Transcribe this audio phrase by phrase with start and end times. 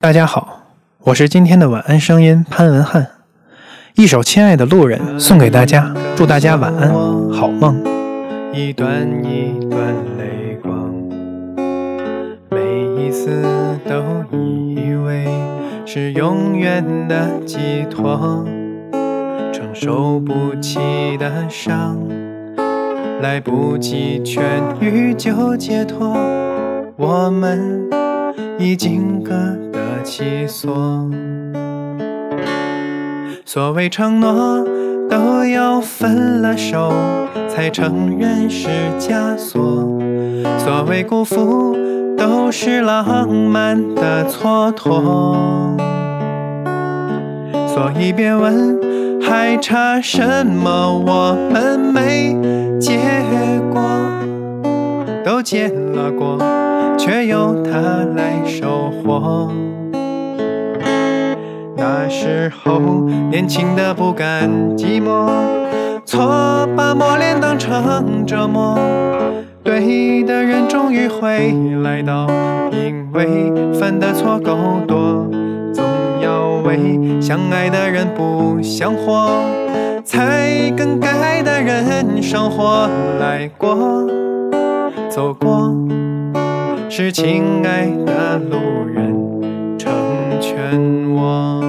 [0.00, 0.60] 大家好，
[1.00, 3.04] 我是今天的晚安声音潘文翰，
[3.96, 6.88] 一首《亲爱的路人》送给大家，祝大家晚安，
[7.32, 7.82] 好梦。
[8.54, 9.80] 一段一段
[10.16, 10.94] 泪光，
[12.48, 13.42] 每一次
[13.88, 13.96] 都
[14.30, 15.26] 以为
[15.84, 18.46] 是永远的寄托，
[19.52, 20.78] 承受不起
[21.18, 21.98] 的伤，
[23.20, 24.40] 来不及痊
[24.80, 26.16] 愈就解脱，
[26.94, 27.90] 我们
[28.60, 29.32] 已经各
[29.72, 31.06] 得其所。
[33.44, 34.64] 所谓承诺，
[35.10, 36.90] 都要分了手
[37.46, 38.68] 才承认是
[38.98, 39.60] 枷锁；
[40.58, 41.76] 所谓辜负，
[42.16, 45.76] 都是浪漫的蹉跎。
[47.66, 52.34] 所以别问还差什么，我们没
[52.80, 52.98] 结
[53.70, 53.82] 果，
[55.22, 56.38] 都结了果，
[56.96, 57.78] 却由他
[58.16, 59.52] 来收获。
[61.78, 62.80] 那时候
[63.30, 65.30] 年轻的不甘寂寞，
[66.04, 68.76] 错把磨练当成折磨。
[69.62, 71.54] 对的人终于会
[71.84, 72.26] 来到，
[72.72, 74.56] 因为犯的错够
[74.88, 75.24] 多，
[75.72, 75.84] 总
[76.20, 79.40] 要为相爱的人不想活，
[80.04, 82.88] 才跟该的人生活
[83.20, 84.08] 来过，
[85.08, 85.72] 走过
[86.88, 89.92] 是亲爱的路人成
[90.40, 91.67] 全我。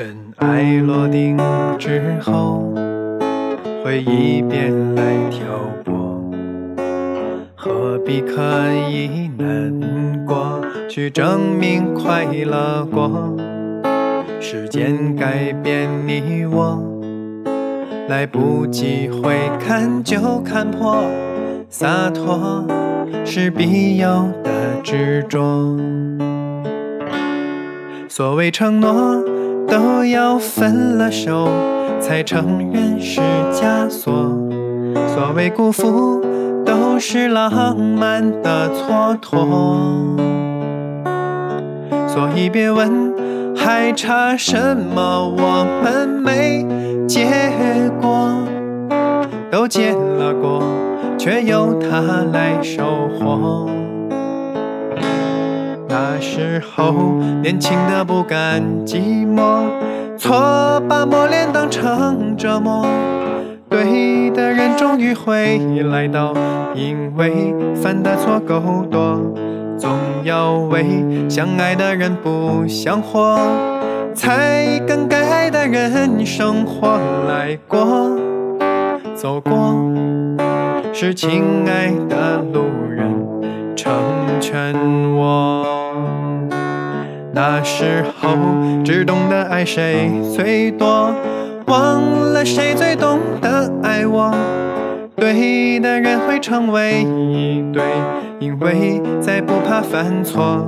[0.00, 1.36] 尘埃落定
[1.78, 2.72] 之后，
[3.84, 5.44] 回忆便来挑
[5.84, 6.32] 拨，
[7.54, 8.40] 何必刻
[8.88, 13.36] 意难过，去证明快乐过？
[14.40, 16.82] 时间改变你我，
[18.08, 21.04] 来不及回看就看破，
[21.68, 22.66] 洒脱
[23.22, 25.76] 是必要的执着。
[28.08, 29.22] 所谓承诺，
[29.70, 31.48] 都要分了手
[32.00, 33.20] 才承认是
[33.52, 34.12] 枷锁；
[35.14, 36.20] 所谓辜负，
[36.66, 40.16] 都是浪漫的蹉跎。
[42.08, 43.14] 所以别问
[43.56, 46.66] 还差什么，我们没
[47.06, 47.28] 结
[48.00, 48.28] 果，
[49.50, 50.62] 都结了果，
[51.16, 53.70] 却由他来收获。
[56.20, 56.92] 时候
[57.42, 59.64] 年轻的不甘寂寞，
[60.18, 62.86] 错把磨练当成折磨。
[63.68, 65.58] 对的人终于会
[65.90, 66.34] 来到，
[66.74, 68.60] 因为犯的错够
[68.90, 69.18] 多，
[69.78, 69.92] 总
[70.24, 70.84] 要为
[71.28, 73.38] 相爱的人不想活，
[74.14, 76.98] 才跟该爱的人生活
[77.28, 78.10] 来过，
[79.14, 79.74] 走过
[80.92, 83.14] 是亲爱的路人
[83.76, 83.92] 成
[84.40, 84.74] 全
[85.14, 85.49] 我。
[87.32, 88.36] 那时候
[88.84, 91.14] 只懂得爱谁最多，
[91.66, 92.02] 忘
[92.32, 94.34] 了谁最懂得爱我。
[95.16, 97.82] 对的人会成为一对，
[98.38, 100.66] 因为再不怕犯错，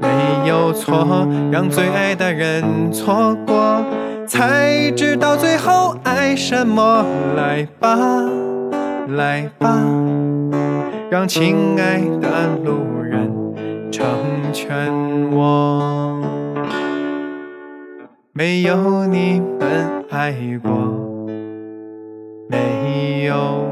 [0.00, 3.84] 没有错让最爱的人错过，
[4.26, 7.04] 才知道最后爱什么。
[7.36, 7.96] 来吧，
[9.08, 9.78] 来吧，
[11.10, 12.28] 让亲爱的
[12.64, 13.39] 路人。
[13.90, 14.06] 成
[14.52, 14.90] 全
[15.32, 16.22] 我，
[18.32, 20.70] 没有你们爱过，
[22.48, 23.66] 没有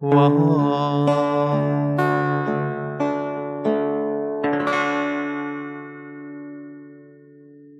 [0.00, 1.85] 我。